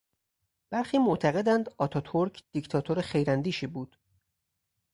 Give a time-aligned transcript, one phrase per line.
[0.69, 3.97] برخی معتقدند آتاتورک دیکتاتور خیراندیشی بود.